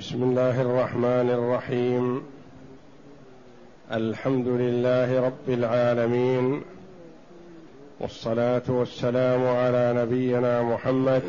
[0.00, 2.22] بسم الله الرحمن الرحيم.
[3.92, 6.62] الحمد لله رب العالمين.
[8.00, 11.22] والصلاة والسلام على نبينا محمد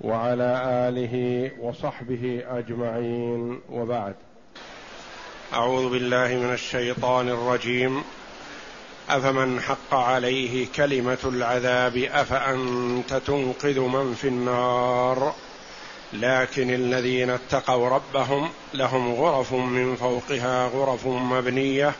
[0.00, 3.60] وعلى آله وصحبه أجمعين.
[3.72, 4.14] وبعد.
[5.54, 8.02] أعوذ بالله من الشيطان الرجيم.
[9.10, 15.34] أفمن حق عليه كلمة العذاب أفأنت تنقذ من في النار؟
[16.12, 21.92] لكن الذين اتقوا ربهم لهم غرف من فوقها غرف مبنية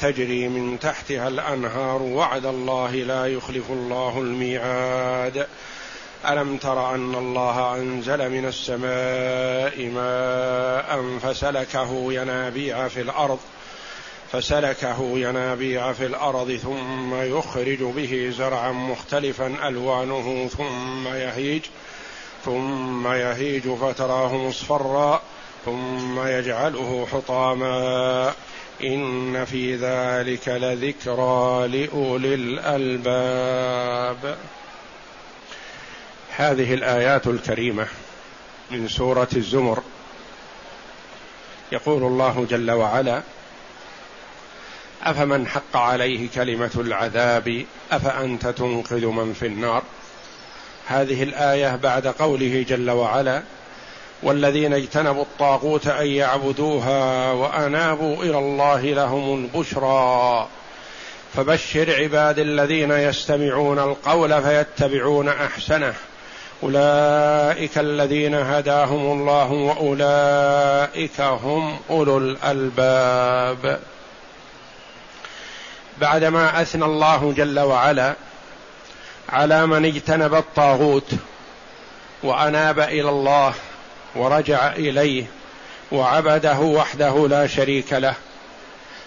[0.00, 2.02] تجري من تحتها الأنهار.
[2.02, 5.46] وعد الله لا يخلف الله الميعاد.
[6.28, 13.38] ألم تر أن الله أنزل من السماء ماء فسلكه ينابيع في الأرض
[14.32, 21.62] فسلكه ينابيع في الأرض ثم يخرج به زرعا مختلفا ألوانه ثم يهيج
[22.44, 25.22] ثم يهيج فتراه مصفرا
[25.64, 28.34] ثم يجعله حطاما.
[28.82, 34.36] إن في ذلك لذكرى لأولي الألباب.
[36.36, 37.86] هذه الآيات الكريمة
[38.70, 39.82] من سورة الزمر.
[41.72, 43.22] يقول الله جل وعلا
[45.02, 49.82] أفمن حق عليه كلمة العذاب أفأنت تنقذ من في النار؟
[50.92, 53.42] هذه الآية بعد قوله جل وعلا
[54.22, 60.48] والذين اجتنبوا الطاغوت أن يعبدوها وأنابوا إلى الله لهم البشرى.
[61.34, 65.94] فبشر عباد الذين يستمعون القول فيتبعون أحسنه.
[66.62, 73.80] أولئك الذين هداهم الله وأولئك هم أولو الألباب.
[76.00, 78.14] بعدما أثنى الله جل وعلا
[79.28, 81.10] على من اجتنب الطاغوت
[82.22, 83.54] وأناب إلى الله
[84.14, 85.24] ورجع إليه
[85.92, 88.14] وعبده وحده لا شريك له.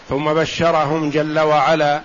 [0.10, 2.02] ثم بشرهم جل وعلا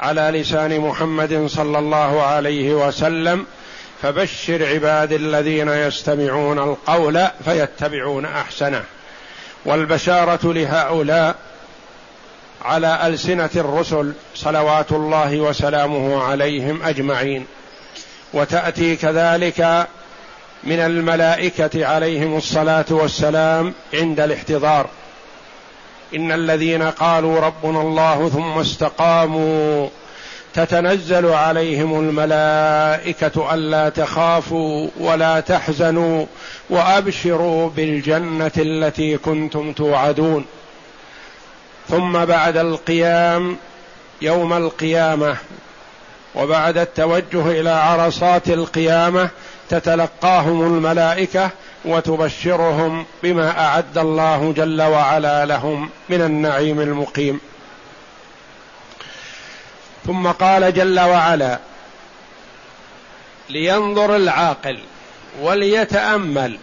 [0.00, 3.46] على لسان محمد صلى الله عليه وسلم
[4.02, 8.84] فبشر عباد الذين يستمعون القول فيتبعون أحسنه.
[9.64, 11.36] والبشارة لهؤلاء
[12.64, 17.46] على ألسنة الرسل صلوات الله وسلامه عليهم أجمعين.
[18.32, 19.86] وتأتي كذلك
[20.64, 24.86] من الملائكة عليهم الصلاة والسلام عند الاحتضار.
[26.16, 29.88] إن الذين قالوا ربنا الله ثم استقاموا
[30.54, 36.26] تتنزل عليهم الملائكة ألا تخافوا ولا تحزنوا
[36.70, 40.44] وأبشروا بالجنة التي كنتم توعدون.
[41.88, 43.56] ثم بعد القيام
[44.22, 45.36] يوم القيامة
[46.34, 49.28] وبعد التوجه إلى عرصات القيامة
[49.68, 51.50] تتلقاهم الملائكة
[51.84, 57.40] وتبشرهم بما أعد الله جل وعلا لهم من النعيم المقيم.
[60.06, 61.58] ثم قال جل وعلا
[63.50, 64.78] لينظر العاقل
[65.40, 66.58] وليتأمل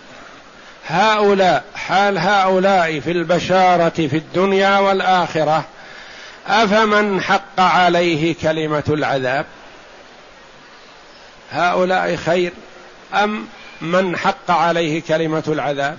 [0.88, 5.66] هؤلاء حال هؤلاء في البشارة في الدنيا والآخرة
[6.47, 9.46] أفمن حق عليه كلمة العذاب؟
[11.52, 12.53] هؤلاء خير
[13.14, 13.47] أم
[13.81, 15.97] من حق عليه كلمة العذاب؟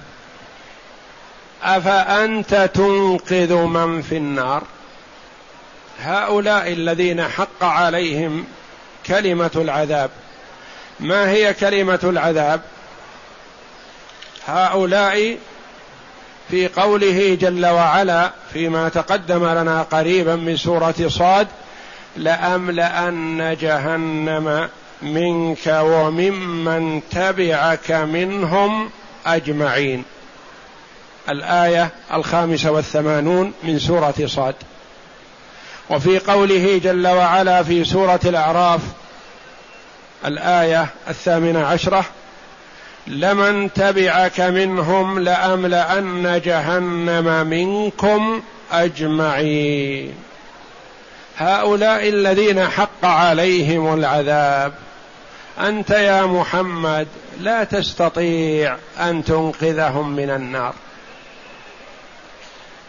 [1.62, 4.62] أفأنت تنقذ من في النار؟
[6.00, 8.44] هؤلاء الذين حق عليهم
[9.06, 10.10] كلمة العذاب
[11.00, 12.60] ما هي كلمة العذاب؟
[14.46, 15.38] هؤلاء
[16.50, 21.48] في قوله جل وعلا فيما تقدم لنا قريبا من سورة صاد
[22.16, 24.68] لأملأن جهنم
[25.02, 28.90] منك وممن تبعك منهم
[29.26, 30.04] أجمعين.
[31.28, 34.54] الآية الخامسة والثمانون من سورة صاد.
[35.90, 38.80] وفي قوله جل وعلا في سورة الأعراف
[40.26, 42.04] الآية الثامنة عشرة
[43.06, 50.14] لمن تبعك منهم لأملأن جهنم منكم أجمعين.
[51.38, 54.72] هؤلاء الذين حق عليهم العذاب
[55.60, 57.06] أنت يا محمد
[57.40, 60.74] لا تستطيع أن تنقذهم من النار.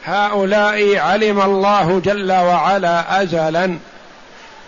[0.06, 3.78] هؤلاء علم الله جل وعلا ازلا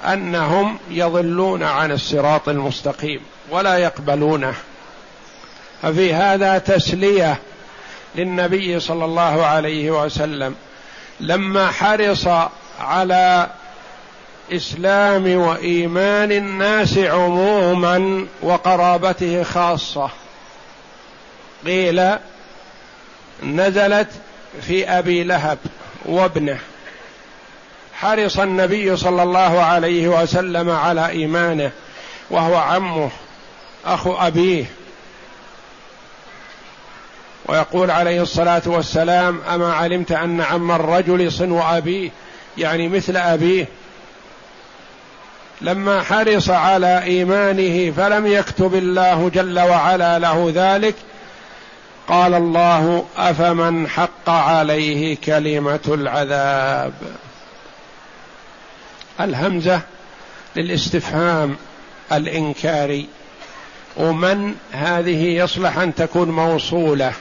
[0.06, 4.54] أنهم يضلون عن الصراط المستقيم ولا يقبلونه.
[5.86, 7.40] ففي هذا تسلية
[8.16, 10.56] للنبي صلى الله عليه وسلم.
[11.20, 12.28] لما حرص
[12.80, 13.50] على
[14.52, 20.10] إسلام وإيمان الناس عموما وقرابته خاصة
[21.66, 22.12] قيل
[23.44, 24.10] نزلت
[24.62, 25.58] في أبي لهب
[26.06, 26.60] وابنه.
[27.94, 31.72] حرص النبي صلى الله عليه وسلم على إيمانه
[32.30, 33.12] وهو عمه
[33.86, 34.66] أخو أبيه.
[37.48, 42.10] ويقول عليه الصلاة والسلام أما علمت أن عم الرجل صنو أبيه
[42.58, 43.68] يعني مثل أبيه.
[45.62, 50.96] لما حرص على إيمانه فلم يكتب الله جل وعلا له ذلك
[52.08, 56.94] قال الله أفمن حق عليه كلمة العذاب.
[59.20, 59.82] الهمزة
[60.56, 61.56] للاستفهام
[62.12, 63.08] الإنكاري.
[63.98, 67.14] ومن هذه يصلح أن تكون موصولة؟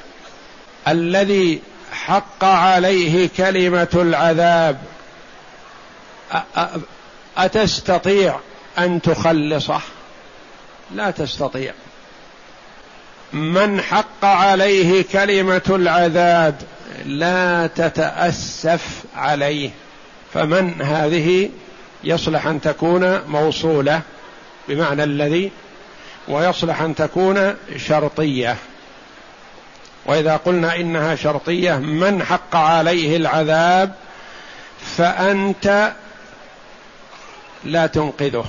[0.88, 1.60] الذي
[1.92, 4.80] حق عليه كلمة العذاب.
[7.36, 8.38] أتستطيع
[8.78, 9.80] أن تخلصه؟
[10.94, 11.72] لا تستطيع.
[13.32, 16.62] من حق عليه كلمة العذاب
[17.04, 19.70] لا تتأسف عليه.
[20.34, 21.50] فمن هذه؟
[22.04, 24.00] يصلح أن تكون موصولة
[24.68, 25.50] بمعنى الذي
[26.28, 28.56] ويصلح أن تكون شرطية.
[30.06, 33.94] وإذا قلنا إنها شرطية من حق عليه العذاب
[34.96, 35.92] فأنت
[37.64, 38.44] لا تنقذه.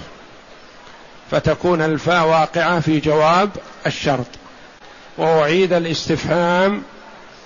[1.32, 3.50] فتكون الفاء واقعة في جواب
[3.88, 4.28] الشرط.
[5.18, 6.84] وأعيد الاستفهام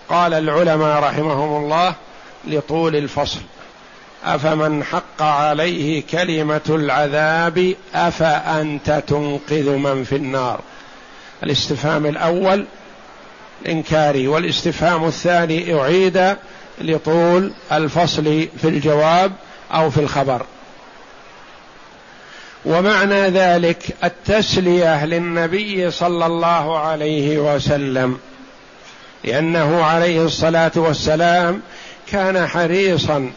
[0.10, 1.96] قال العلماء رحمهم الله
[2.48, 3.40] لطول الفصل
[4.26, 10.62] أفمن حق عليه كلمة العذاب أفأنت تنقذ من في النار؟
[11.44, 12.66] الاستفهام الأول
[13.68, 16.36] انكاري والاستفهام الثاني أعيد
[16.82, 19.32] لطول الفصل في الجواب
[19.74, 20.46] أو في الخبر.
[22.66, 28.18] ومعنى ذلك التسلية للنبي صلى الله عليه وسلم
[29.24, 31.62] لأنه عليه الصلاة والسلام
[32.12, 33.32] كان حريصا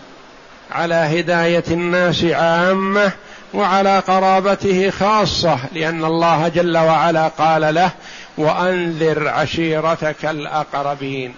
[0.71, 3.13] على هداية الناس عامة
[3.55, 7.91] وعلى قرابته خاصة لأن الله جل وعلا قال له
[8.37, 11.35] وأنذر عشيرتك الأقربين.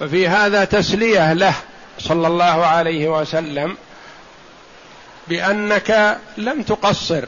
[0.00, 1.54] ففي هذا تسلية له
[1.98, 3.76] صلى الله عليه وسلم
[5.28, 7.24] بأنك لم تقصر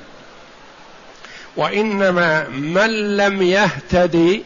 [1.56, 4.44] وإنما من لم يهتدي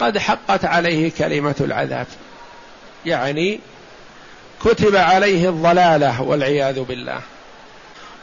[0.00, 2.06] قد حقت عليه كلمة العذاب.
[3.06, 3.60] يعني
[4.64, 7.20] كتب عليه الضلالة والعياذ بالله.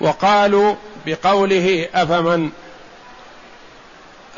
[0.01, 0.75] وقالوا
[1.06, 2.50] بقوله أفمن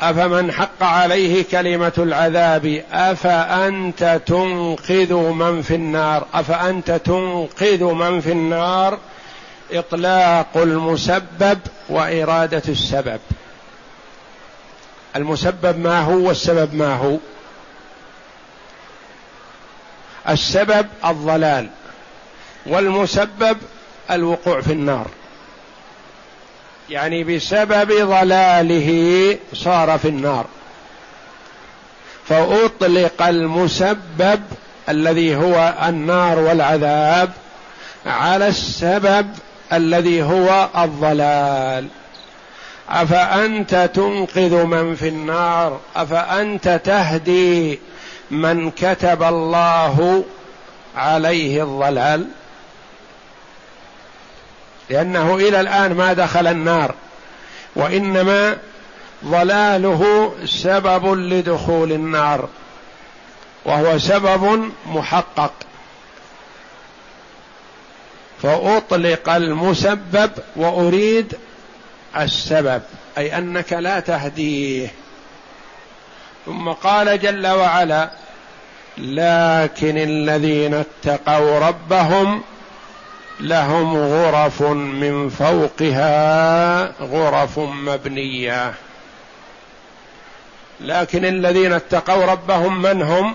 [0.00, 8.98] أفمن حق عليه كلمة العذاب أفأنت تنقذ من في النار؟ أفأنت تنقذ من في النار؟
[9.72, 11.58] إطلاق المسبب
[11.88, 13.20] وإرادة السبب.
[15.16, 17.16] المسبب ما هو والسبب ما هو؟
[20.28, 21.68] السبب الضلال
[22.66, 23.56] والمسبب
[24.10, 25.06] الوقوع في النار.
[26.90, 30.46] يعني بسبب ضلاله صار في النار.
[32.28, 34.42] فأطلق المسبب
[34.88, 37.30] الذي هو النار والعذاب
[38.06, 39.26] على السبب
[39.72, 41.88] الذي هو الضلال.
[42.90, 47.78] أفأنت تنقذ من في النار؟ أفأنت تهدي
[48.30, 50.24] من كتب الله
[50.96, 52.26] عليه الضلال؟
[54.90, 56.94] لأنه إلى الآن ما دخل النار.
[57.76, 58.56] وإنما
[59.24, 62.48] ضلاله سبب لدخول النار.
[63.64, 65.52] وهو سبب محقق.
[68.42, 71.34] فأطلق المسبب وأريد
[72.16, 72.82] السبب.
[73.18, 74.88] أي أنك لا تهديه.
[76.46, 78.10] ثم قال جل وعلا
[78.98, 82.42] لكن الذين اتقوا ربهم
[83.40, 88.74] لهم غرف من فوقها غرف مبنية.
[90.80, 93.34] لكن الذين اتقوا ربهم من هم؟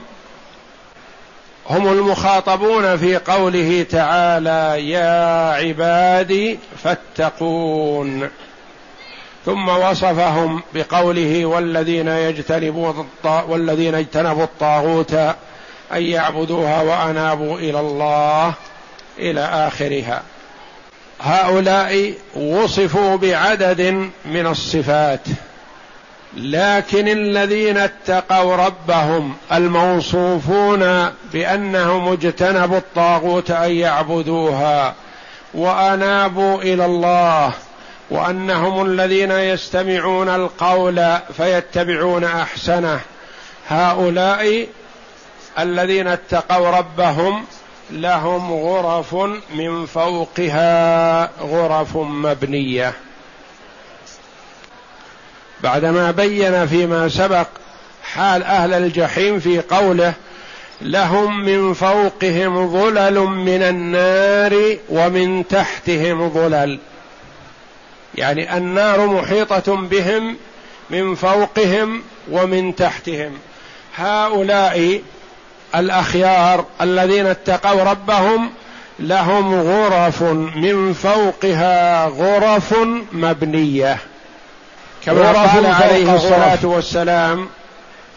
[1.69, 8.29] هم المخاطبون في قوله تعالى يا عبادي فاتقون.
[9.45, 15.13] ثم وصفهم بقوله والذين يجتنبون والذين اجتنبوا الطاغوت
[15.93, 18.53] أن يعبدوها وأنابوا إلى الله.
[19.19, 20.23] إلى آخرها.
[21.21, 25.27] هؤلاء وصفوا بعدد من الصفات.
[26.37, 34.93] لكن الذين اتقوا ربهم الموصوفون بأنهم اجتنبوا الطاغوت أن يعبدوها
[35.53, 37.53] وأنابوا إلى الله
[38.09, 42.99] وأنهم الذين يستمعون القول فيتبعون أحسنه.
[43.69, 44.67] هؤلاء
[45.59, 47.45] الذين اتقوا ربهم
[47.91, 49.15] لهم غرف
[49.55, 52.93] من فوقها غرف مبنية.
[55.63, 57.47] بعدما بين فيما سبق
[58.03, 60.13] حال أهل الجحيم في قوله
[60.81, 66.79] لهم من فوقهم ظلل من النار ومن تحتهم ظلل.
[68.15, 70.37] يعني النار محيطة بهم
[70.89, 73.37] من فوقهم ومن تحتهم.
[73.95, 75.01] هؤلاء
[75.75, 78.49] الأخيار الذين اتقوا ربهم
[78.99, 80.23] لهم غرف
[80.55, 82.73] من فوقها غرف
[83.11, 83.97] مبنية.
[85.05, 87.47] كما قال عليه الصلاة والسلام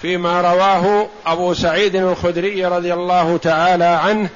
[0.03, 4.29] فيما رواه أبو سعيد الخدري رضي الله تعالى عنه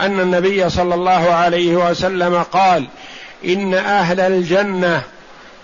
[0.00, 2.86] أن النبي صلى الله عليه وسلم قال
[3.44, 5.02] إن أهل الجنة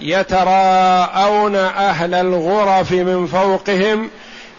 [0.01, 4.11] يتراءون أهل الغرف من فوقهم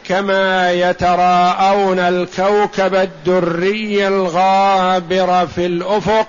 [0.08, 6.28] كما يتراءون الكوكب الدري الغابر في الأفق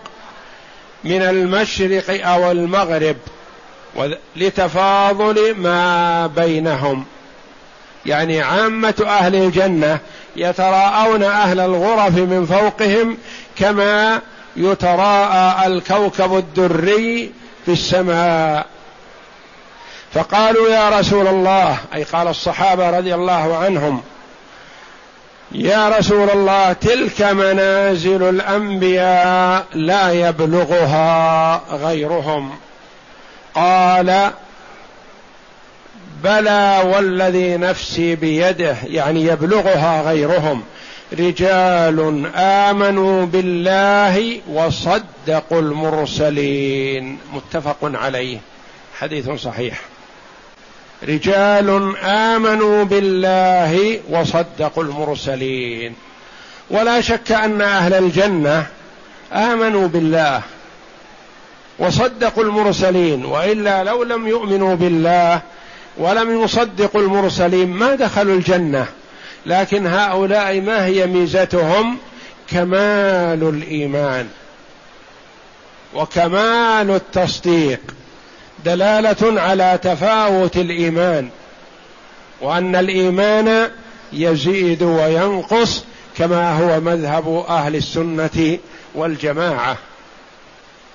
[1.05, 3.17] من المشرق أو المغرب
[4.37, 7.05] لتفاضل ما بينهم.
[8.07, 9.99] يعني عامة أهل الجنة
[10.37, 13.19] يتراءون أهل الغرف من فوقهم
[13.59, 14.21] كما
[14.57, 17.33] يتراءى الكوكب الدري
[17.67, 18.67] في السماء.
[20.15, 24.03] فقالوا يا رسول الله أي قال الصحابة رضي الله عنهم
[25.53, 32.51] يا رسول الله تلك منازل الأنبياء لا يبلغها غيرهم.
[33.55, 34.31] قال
[36.25, 40.63] بلى والذي نفسي بيده يعني يبلغها غيرهم.
[41.13, 47.19] رجال آمنوا بالله وصدقوا المرسلين.
[47.33, 48.39] متفق عليه.
[48.99, 49.81] حديث صحيح.
[51.03, 55.95] رجال آمنوا بالله وصدقوا المرسلين.
[56.71, 58.67] ولا شك أن أهل الجنة
[59.33, 60.43] آمنوا بالله
[61.79, 65.41] وصدقوا المرسلين وإلا لو لم يؤمنوا بالله
[65.99, 68.87] ولم يصدقوا المرسلين ما دخلوا الجنة.
[69.47, 71.99] لكن هؤلاء ما هي ميزتهم؟
[72.51, 74.29] كمال الإيمان
[75.95, 77.81] وكمال التصديق.
[78.65, 81.29] دلالة على تفاوت الإيمان
[82.41, 83.71] وأن الإيمان
[84.13, 85.85] يزيد وينقص
[86.19, 88.59] كما هو مذهب أهل السنة
[88.95, 89.77] والجماعة.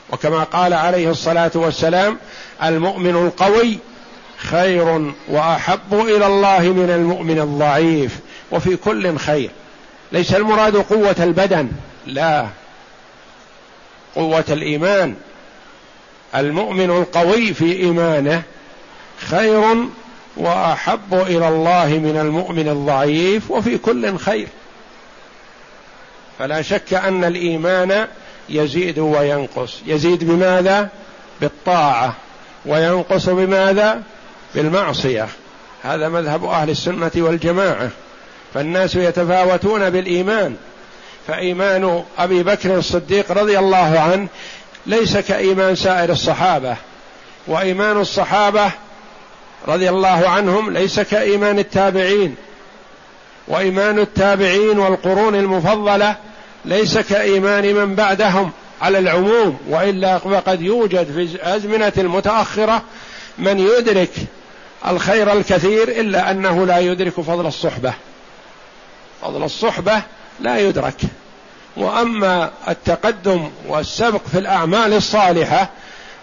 [0.10, 2.18] وكما قال عليه الصلاة والسلام
[2.64, 3.78] المؤمن القوي
[4.38, 8.20] خير وأحب إلى الله من المؤمن الضعيف
[8.52, 9.52] وفي كل خير.
[10.12, 11.70] ليس المراد قوة البدن
[12.08, 12.48] لا.
[14.16, 15.16] قوة الإيمان
[16.36, 18.42] المؤمن القوي في إيمانه
[19.18, 19.76] خير
[20.38, 24.48] وأحب إلى الله من المؤمن الضعيف وفي كل خير.
[26.40, 28.08] فلا شك أن الإيمان
[28.50, 29.82] يزيد وينقص.
[29.86, 30.90] يزيد بماذا؟
[31.42, 32.16] بالطاعة.
[32.66, 34.04] وينقص بماذا؟
[34.56, 35.28] بالمعصية.
[35.84, 37.90] هذا مذهب أهل السنة والجماعة.
[38.54, 40.56] فالناس يتفاوتون بالإيمان.
[41.28, 44.28] فإيمان أبي بكر الصديق رضي الله عنه
[44.86, 46.76] ليس كإيمان سائر الصحابة.
[47.48, 48.72] وإيمان الصحابة
[49.68, 52.36] رضي الله عنهم ليس كإيمان التابعين.
[53.48, 56.16] وإيمان التابعين والقرون المفضلة
[56.66, 62.82] ليس كإيمان من بعدهم على العموم وإلا فقد يوجد في الازمنه المتأخرة
[63.38, 64.12] من يدرك
[64.88, 67.94] الخير الكثير إلا أنه لا يدرك فضل الصحبة.
[69.22, 70.02] فضل الصحبة
[70.40, 71.02] لا يدرك.
[71.80, 75.70] وأما التقدم والسبق في الأعمال الصالحة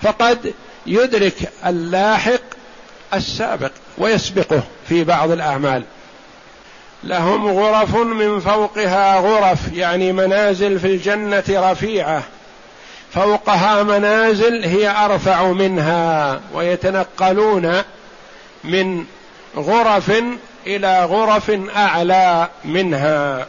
[0.02, 0.54] فقد
[0.86, 2.40] يدرك اللاحق
[3.14, 5.82] السابق ويسبقه في بعض الأعمال.
[7.04, 12.22] لهم غرف من فوقها غرف يعني منازل في الجنة رفيعة.
[13.14, 17.82] فوقها منازل هي أرفع منها ويتنقلون
[18.64, 19.04] من
[19.56, 20.22] غرف
[20.66, 23.46] إلى غرف أعلى منها.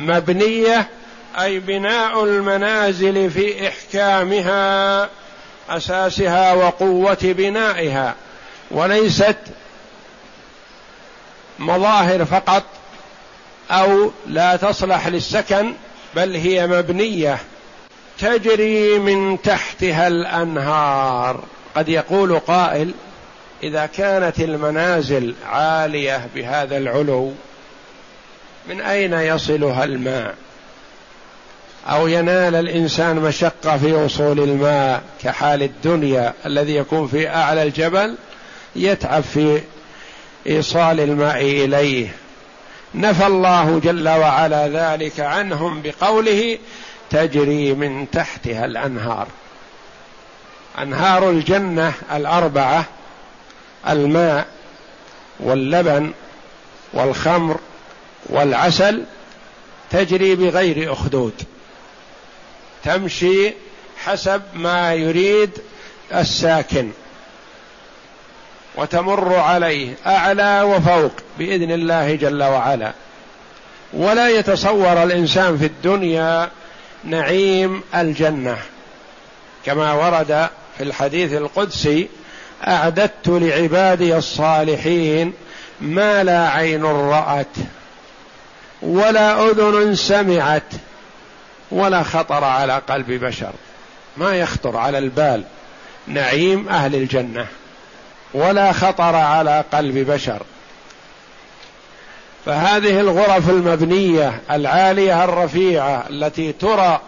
[0.00, 0.88] مبنية
[1.40, 5.08] أي بناء المنازل في إحكامها
[5.70, 8.14] أساسها وقوة بنائها.
[8.70, 9.36] وليست
[11.58, 12.62] مظاهر فقط
[13.70, 15.72] أو لا تصلح للسكن
[16.16, 17.38] بل هي مبنية.
[18.18, 21.44] تجري من تحتها الأنهار.
[21.76, 22.94] قد يقول قائل
[23.62, 27.32] إذا كانت المنازل عالية بهذا العلو
[28.68, 30.34] من أين يصلها الماء؟
[31.86, 38.16] أو ينال الإنسان مشقة في وصول الماء كحال الدنيا الذي يكون في أعلى الجبل
[38.76, 39.60] يتعب في
[40.46, 42.08] إيصال الماء إليه.
[42.94, 46.58] نفى الله جل وعلا ذلك عنهم بقوله
[47.10, 49.26] تجري من تحتها الأنهار.
[50.78, 52.84] أنهار الجنة الأربعة
[53.88, 54.46] الماء
[55.40, 56.12] واللبن
[56.92, 57.58] والخمر
[58.26, 59.04] والعسل
[59.90, 61.32] تجري بغير أخدود.
[62.84, 63.52] تمشي
[64.04, 65.50] حسب ما يريد
[66.14, 66.90] الساكن.
[68.76, 72.92] وتمر عليه أعلى وفوق بإذن الله جل وعلا.
[73.92, 76.50] ولا يتصور الإنسان في الدنيا
[77.04, 78.58] نعيم الجنة.
[79.66, 82.08] كما ورد في الحديث القدسي
[82.66, 85.32] أعددت لعبادي الصالحين
[85.80, 87.56] ما لا عين رأت.
[88.84, 90.72] ولا أذن سمعت
[91.70, 93.52] ولا خطر على قلب بشر.
[94.16, 95.44] ما يخطر على البال
[96.06, 97.46] نعيم أهل الجنة
[98.34, 100.42] ولا خطر على قلب بشر.
[102.46, 107.00] فهذه الغرف المبنية العالية الرفيعة التي ترى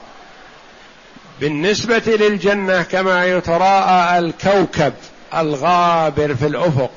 [1.40, 4.92] بالنسبة للجنة كما يتراءى الكوكب
[5.34, 6.90] الغابر في الأفق.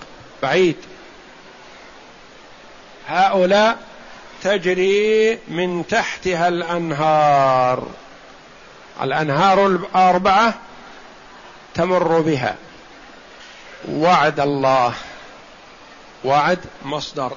[0.44, 0.76] بعيد.
[3.08, 3.89] هؤلاء
[4.44, 7.88] تجري من تحتها الأنهار.
[9.02, 10.54] الأنهار الأربعة
[11.76, 12.56] تمر بها.
[13.92, 14.94] وعد الله.
[16.26, 17.32] وعد مصدر.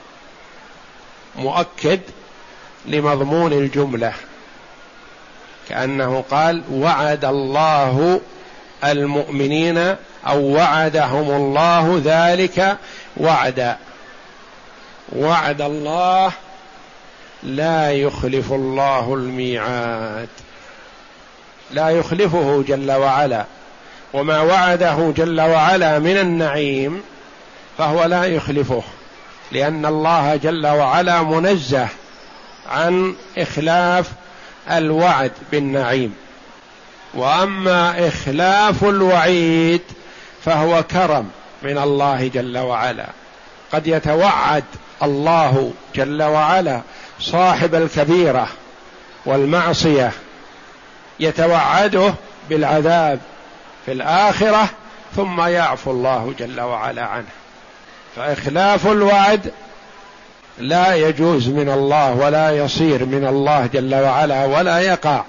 [1.36, 2.00] مؤكد
[2.86, 4.12] لمضمون الجملة.
[5.68, 8.20] كأنه قال وعد الله
[8.84, 12.78] المؤمنين أو وعدهم الله ذلك
[13.16, 13.78] وعدا.
[15.12, 16.32] وعد الله
[17.42, 20.28] لا يخلف الله الميعاد.
[21.70, 23.44] لا يخلفه جل وعلا.
[24.12, 27.02] وما وعده جل وعلا من النعيم
[27.78, 28.82] فهو لا يخلفه
[29.52, 31.88] لأن الله جل وعلا منزه
[32.70, 34.10] عن إخلاف
[34.70, 36.14] الوعد بالنعيم.
[37.14, 39.82] وأما إخلاف الوعيد
[40.44, 41.30] فهو كرم
[41.62, 43.06] من الله جل وعلا.
[43.72, 44.64] قد يتوعد
[45.02, 46.80] الله جل وعلا
[47.22, 48.48] صاحب الكبيرة
[49.26, 50.12] والمعصية
[51.20, 52.14] يتوعده
[52.50, 53.20] بالعذاب
[53.86, 54.68] في الآخرة
[55.16, 57.26] ثم يعفو الله جل وعلا عنه.
[58.16, 59.52] فإخلاف الوعد
[60.58, 65.24] لا يجوز من الله ولا يصير من الله جل وعلا ولا يقع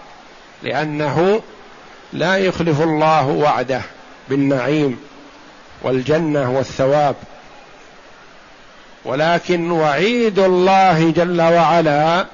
[0.64, 1.42] لأنه
[2.14, 3.82] لا يخلف الله وعده
[4.30, 5.00] بالنعيم
[5.82, 7.16] والجنة والثواب.
[9.06, 12.26] ولكن وعيد الله جل وعلا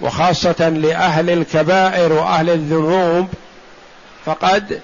[0.00, 3.28] وخاصة لأهل الكبائر وأهل الذنوب
[4.26, 4.80] فقد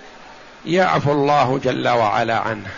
[0.67, 2.71] يعفو الله جل وعلا عنه.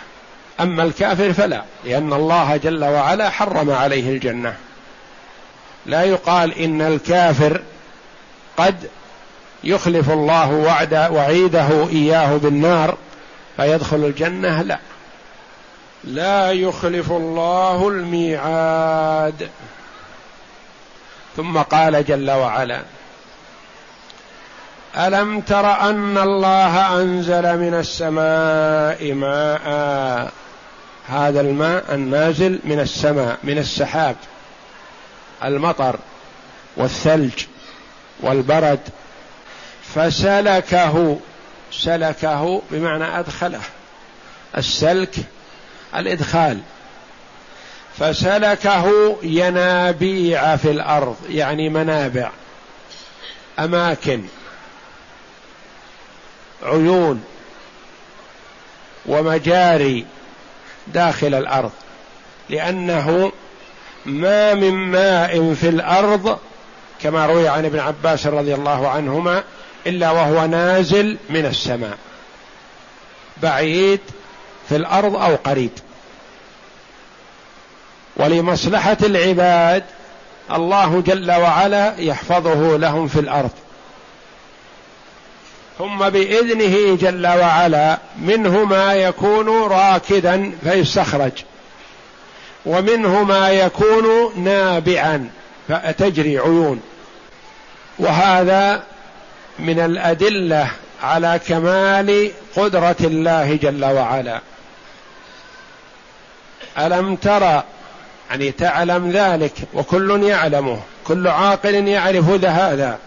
[0.61, 4.55] أما الكافر فلا لأن الله جل وعلا حرم عليه الجنة.
[5.85, 7.61] لا يقال إن الكافر
[8.57, 8.75] قد
[9.63, 12.97] يخلف الله وعد وعيده إياه بالنار
[13.57, 14.79] فيدخل الجنة لا.
[16.03, 19.49] لا يخلف الله الميعاد.
[21.37, 22.81] ثم قال جل وعلا
[24.97, 30.31] ألم تر أن الله أنزل من السماء ماء
[31.07, 34.15] هذا الماء النازل من السماء من السحاب
[35.43, 35.99] المطر
[36.77, 37.45] والثلج
[38.21, 38.79] والبرد
[39.95, 41.17] فسلكه
[41.71, 43.61] سلكه بمعنى أدخله
[44.57, 45.15] السلك
[45.95, 46.59] الإدخال.
[47.99, 52.29] فسلكه ينابيع في الأرض يعني منابع
[53.59, 54.23] أماكن
[56.63, 57.23] عيون
[59.05, 60.05] ومجاري
[60.87, 61.71] داخل الأرض.
[62.49, 63.31] لأنه
[64.05, 66.39] ما من ماء في الأرض
[67.01, 69.43] كما روي عن ابن عباس رضي الله عنهما
[69.87, 71.97] إلا وهو نازل من السماء.
[73.37, 73.99] بعيد
[74.69, 75.71] في الأرض أو قريب.
[78.15, 79.83] ولمصلحة العباد
[80.51, 83.51] الله جل وعلا يحفظه لهم في الأرض.
[85.77, 91.31] ثم بإذنه جل وعلا منه ما يكون راكدا فيستخرج
[92.65, 95.29] ومنه ما يكون نابعا
[95.67, 96.81] فتجري عيون.
[97.99, 98.83] وهذا
[99.59, 100.71] من الأدلة
[101.03, 104.39] على كمال قدرة الله جل وعلا.
[106.77, 107.63] ألم ترى
[108.33, 112.97] يعني تعلم ذلك وكل يعلمه كل عاقل يعرف هذا.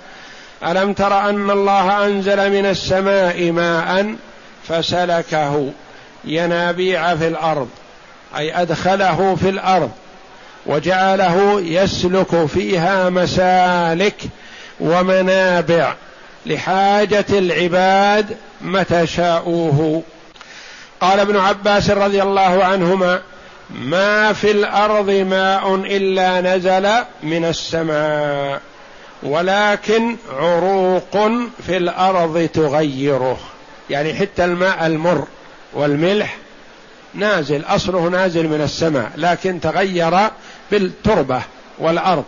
[0.67, 4.15] ألم تر أن الله أنزل من السماء ماء
[4.69, 5.71] فسلكه
[6.25, 7.69] ينابيع في الأرض
[8.37, 9.91] أي أدخله في الأرض
[10.67, 14.17] وجعله يسلك فيها مسالك
[14.81, 15.95] ومنابع
[16.47, 20.03] لحاجة العباد متى شاءوه.
[21.01, 23.21] قال ابن عباس رضي الله عنهما
[23.71, 28.61] ما في الأرض ماء إلا نزل من السماء
[29.23, 31.31] ولكن عروق
[31.67, 33.39] في الأرض تغيره.
[33.91, 35.27] يعني حتى الماء المر
[35.73, 36.37] والملح
[37.15, 40.31] نازل أصله نازل من السماء لكن تغير
[40.71, 41.43] بالتربة
[41.79, 42.25] والأرض.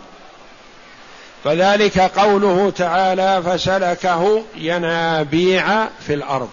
[1.43, 6.49] فذلك قوله تعالى فسلكه ينابيع في الأرض.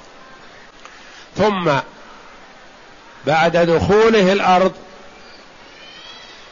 [1.37, 1.71] ثم
[3.27, 4.73] بعد دخوله الأرض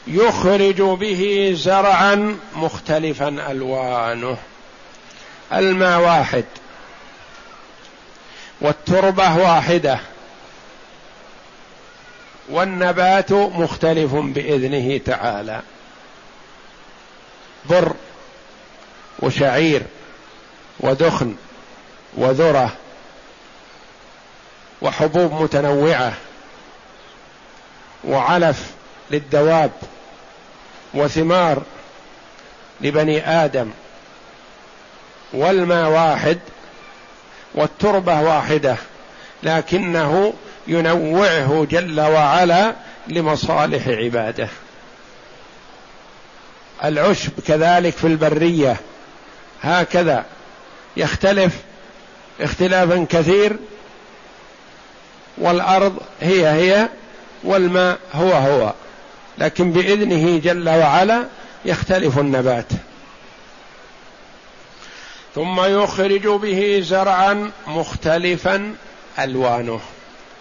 [0.07, 4.37] يخرج به زرعا مختلفا ألوانه.
[5.53, 6.45] الماء واحد.
[8.61, 9.99] والتربة واحدة.
[12.49, 15.61] والنبات مختلف بإذنه تعالى.
[17.65, 17.95] بر
[19.19, 19.83] وشعير
[20.81, 21.35] ودخن
[22.15, 22.73] وذرة
[24.83, 26.15] وحبوب متنوعة.
[28.07, 28.71] وعلف
[29.11, 29.71] للدواب
[30.95, 31.63] وثمار
[32.81, 33.71] لبني آدم
[35.33, 36.39] والماء واحد
[37.55, 38.77] والتربة واحدة
[39.43, 40.33] لكنه
[40.67, 42.75] ينوعه جل وعلا
[43.09, 44.49] لمصالح عباده.
[46.85, 48.77] العشب كذلك في البرية
[49.63, 50.25] هكذا
[50.97, 51.53] يختلف
[52.41, 53.57] اختلافا كثير
[55.39, 56.89] والأرض هي هي
[57.45, 58.73] والماء هو هو.
[59.39, 61.25] لكن بإذنه جل وعلا
[61.65, 62.69] يختلف النبات.
[65.35, 68.75] ثم يخرج به زرعا مختلفا
[69.19, 69.81] ألوانه.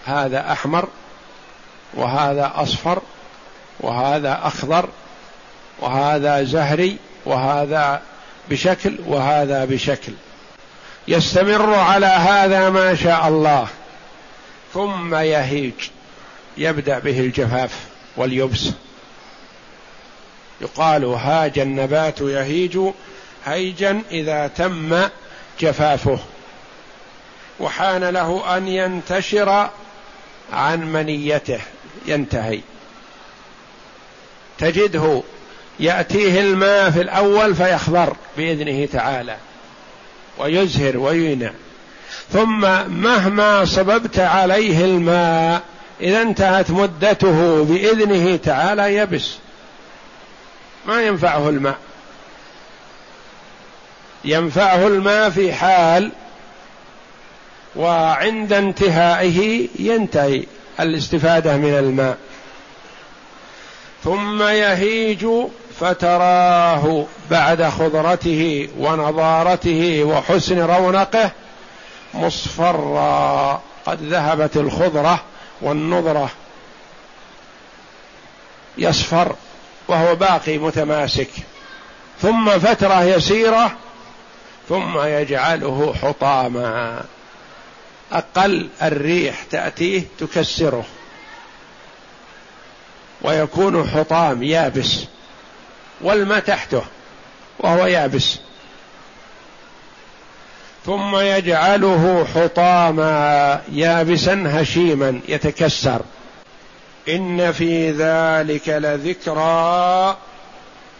[0.05, 0.87] هذا أحمر
[1.93, 3.01] وهذا أصفر
[3.79, 4.89] وهذا أخضر
[5.79, 8.01] وهذا زهري وهذا
[8.49, 10.13] بشكل وهذا بشكل.
[11.07, 13.67] يستمر على هذا ما شاء الله.
[14.73, 15.73] ثم يهيج.
[16.57, 17.79] يبدأ به الجفاف
[18.17, 18.71] واليبس.
[20.61, 22.79] يقال هاج النبات يهيج
[23.45, 24.99] هيجا إذا تم
[25.59, 26.19] جفافه.
[27.59, 29.69] وحان له أن ينتشر
[30.53, 31.59] عن منيته.
[32.05, 32.59] ينتهي.
[34.57, 35.23] تجده
[35.79, 39.37] يأتيه الماء في الأول فيخضر بإذنه تعالى.
[40.37, 41.51] ويزهر وينع.
[42.33, 49.35] ثم مهما صببت عليه الماء إذا انتهت مدته بإذنه تعالى يبس.
[50.85, 51.77] ما ينفعه الماء.
[54.25, 56.11] ينفعه الماء في حال
[57.75, 60.43] وعند انتهائه ينتهي
[60.79, 62.17] الاستفادة من الماء.
[64.03, 65.27] ثم يهيج
[65.79, 71.31] فتراه بعد خضرته ونضارته وحسن رونقه
[72.13, 73.61] مصفرا.
[73.85, 75.23] قد ذهبت الخضرة
[75.63, 76.29] والنضره
[78.77, 79.35] يصفر
[79.87, 81.29] وهو باقي متماسك.
[82.21, 83.77] ثم فترة يسيرة
[84.69, 87.03] ثم يجعله حطاما.
[88.11, 90.85] أقل الريح تأتيه تكسره.
[93.21, 95.05] ويكون حطام يابس
[96.01, 96.83] والماء تحته
[97.59, 98.37] وهو يابس.
[100.85, 106.01] ثم يجعله حطاما يابسا هشيما يتكسر.
[107.09, 110.17] إن في ذلك لذكرى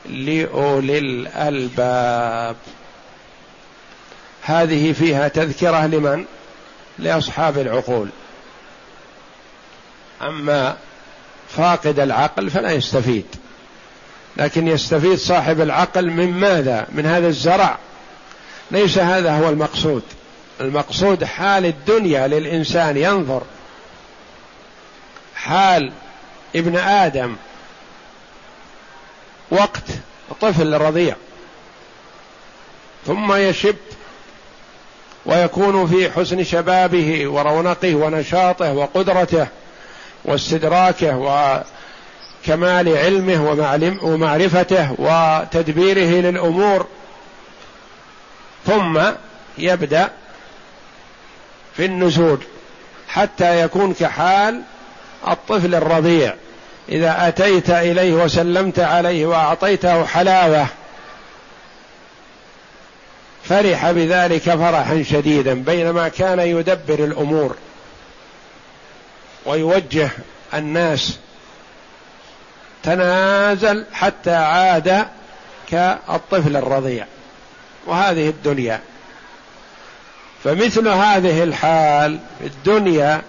[0.06, 2.56] لأولي الألباب.
[4.42, 6.26] هذه فيها تذكرة لمن؟
[7.00, 8.10] لأصحاب العقول.
[10.22, 10.76] أما
[11.50, 13.26] فاقد العقل فلا يستفيد.
[14.38, 17.78] لكن يستفيد صاحب العقل من ماذا؟ من هذا الزرع.
[18.72, 20.04] ليس هذا هو المقصود.
[20.62, 23.42] المقصود حال الدنيا للإنسان ينظر.
[25.36, 25.92] حال
[26.56, 27.36] ابن آدم.
[29.52, 29.84] وقت
[30.42, 31.16] طفل رضيع.
[33.08, 33.76] ثم يشب
[35.26, 39.48] ويكون في حسن شبابه ورونقه ونشاطه وقدرته
[40.26, 43.50] واستدراكه وكمال علمه
[44.04, 46.88] ومعرفته وتدبيره للأمور.
[48.66, 49.02] ثم
[49.58, 50.10] يبدأ
[51.78, 52.40] في النزول
[53.08, 54.62] حتى يكون كحال
[55.28, 56.34] الطفل الرضيع.
[56.90, 60.68] إذا أتيت إليه وسلمت عليه وأعطيته حلاوة
[63.44, 67.56] فرح بذلك فرحا شديدا بينما كان يدبر الأمور
[69.46, 70.10] ويوجه
[70.54, 71.18] الناس
[72.84, 75.08] تنازل حتى عاد
[75.70, 77.06] كالطفل الرضيع.
[77.86, 78.80] وهذه الدنيا.
[80.44, 83.22] فمثل هذه الحال في الدنيا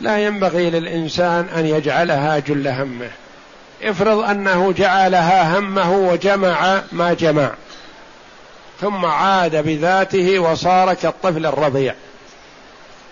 [0.00, 3.10] لا ينبغي للإنسان أن يجعلها جل همه.
[3.82, 7.50] افرض أنه جعلها همه وجمع ما جمع
[8.80, 11.94] ثم عاد بذاته وصار كالطفل الرضيع.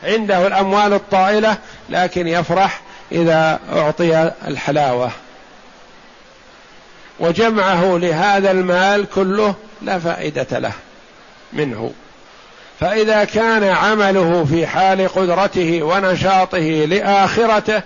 [0.04, 1.56] عنده الأموال الطائلة
[1.90, 2.80] لكن يفرح
[3.12, 5.10] إذا أعطي الحلاوة.
[7.20, 10.72] وجمعه لهذا المال كله لا فائدة له.
[11.52, 11.92] منه.
[12.80, 17.82] فإذا كان عمله في حال قدرته ونشاطه لآخرته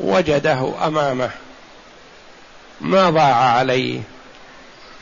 [0.00, 1.30] وجده أمامه.
[2.80, 4.00] ما ضاع عليه.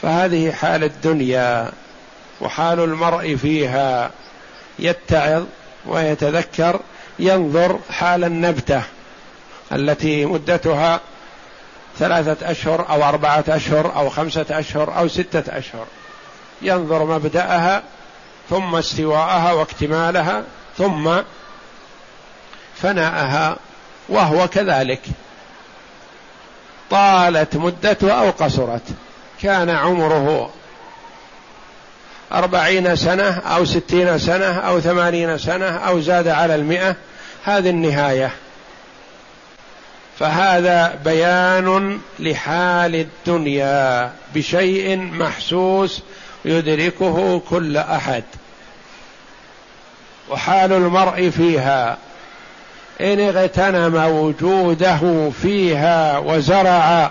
[0.02, 1.72] فهذه حال الدنيا
[2.40, 4.11] وحال المرء فيها.
[4.78, 5.44] يتعظ
[5.87, 6.80] ويتذكر
[7.18, 8.82] ينظر حال النبتة
[9.72, 11.00] التي مدتها
[11.98, 15.87] ثلاثة أشهر أو أربعة أشهر أو خمسة أشهر أو ستة أشهر.
[16.62, 17.82] ينظر مبدأها
[18.50, 20.42] ثم استواءها واكتمالها
[20.78, 21.10] ثم
[22.76, 23.56] فناءها
[24.08, 25.00] وهو كذلك.
[26.90, 28.82] طالت مدته أو قصرت.
[29.42, 30.50] كان عمره
[32.32, 36.96] أربعين سنة أو ستين سنة أو ثمانين سنة أو زاد على المئة.
[37.44, 38.30] هذه النهاية.
[40.18, 46.02] فهذا بيان لحال الدنيا بشيء محسوس
[46.44, 48.24] يدركه كل أحد.
[50.31, 51.98] وحال المرء فيها.
[53.01, 57.11] إن اغتنم وجوده فيها وزرع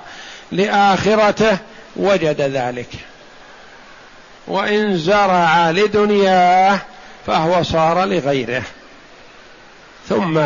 [0.52, 1.58] لآخرته
[1.96, 2.90] وجد ذلك.
[4.48, 6.80] وإن زرع لدنياه
[7.28, 8.64] فهو صار لغيره.
[10.10, 10.38] ثم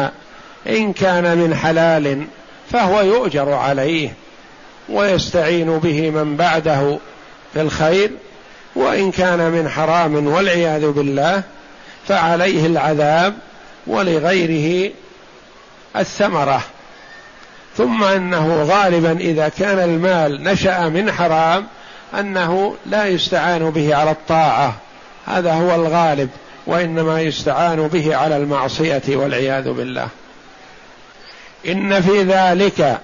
[0.67, 2.25] إن كان من حلال
[2.71, 4.13] فهو يؤجر عليه
[4.89, 6.97] ويستعين به من بعده
[7.53, 8.11] في الخير
[8.75, 11.43] وإن كان من حرام والعياذ بالله
[12.07, 13.33] فعليه العذاب
[13.87, 14.91] ولغيره
[15.95, 16.61] الثمرة.
[17.77, 21.67] ثم أنه غالبا إذا كان المال نشأ من حرام
[22.19, 24.75] أنه لا يستعان به على الطاعة.
[25.27, 26.29] هذا هو الغالب
[26.67, 30.07] وإنما يستعان به على المعصية والعياذ بالله.
[31.67, 32.99] إن في ذلك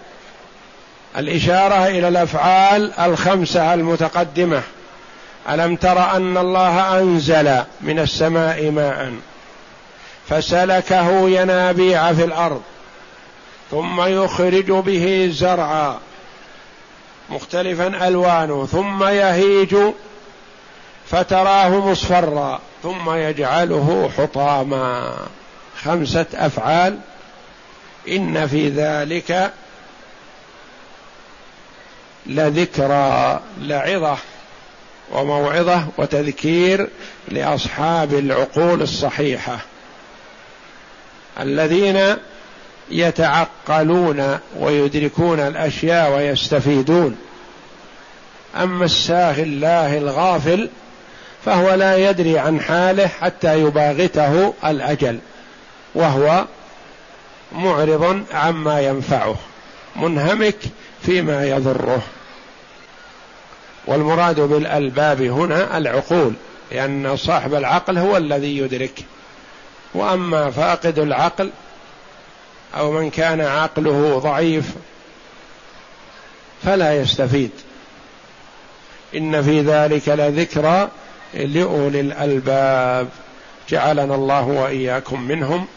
[1.17, 4.61] الإشارة إلى الأفعال الخمسة المتقدمة.
[5.49, 9.13] ألم تر أن الله أنزل من السماء ماء
[10.29, 12.61] فسلكه ينابيع في الأرض
[13.71, 15.99] ثم يخرج به زرعا
[17.29, 19.75] مختلفا ألوانه ثم يهيج
[21.09, 25.15] فتراه مصفرا ثم يجعله حطاما.
[25.83, 26.99] خمسة أفعال.
[28.07, 29.53] إن في ذلك
[32.25, 34.17] لذكرى لعظة.
[35.11, 36.89] وموعظة وتذكير
[37.27, 39.59] لأصحاب العقول الصحيحة
[41.39, 42.15] الذين
[42.91, 47.17] يتعقلون ويدركون الأشياء ويستفيدون.
[48.55, 50.69] أما الساهي الله الغافل
[51.45, 55.19] فهو لا يدري عن حاله حتى يباغته الأجل
[55.95, 56.45] وهو
[57.51, 59.35] معرض عما ينفعه
[59.95, 60.57] منهمك
[61.03, 62.01] فيما يضره.
[63.87, 66.33] والمراد بالألباب هنا العقول
[66.71, 69.05] لأن صاحب العقل هو الذي يدرك.
[69.93, 71.51] وأما فاقد العقل
[72.77, 74.65] أو من كان عقله ضعيف
[76.63, 77.51] فلا يستفيد.
[79.15, 80.89] إن في ذلك لذكرى
[81.33, 83.07] لأولي الألباب.
[83.69, 85.67] جعلنا الله وإياكم منهم.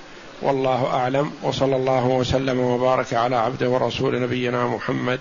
[0.42, 1.32] والله أعلم.
[1.42, 5.20] وصلى الله وسلم وبارك على عبده ورسول نبينا محمد